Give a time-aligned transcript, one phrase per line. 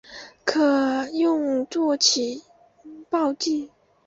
[0.43, 2.41] 可用作起
[3.07, 3.69] 爆剂。